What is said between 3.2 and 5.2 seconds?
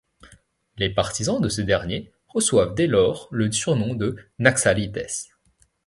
le surnom de naxalites.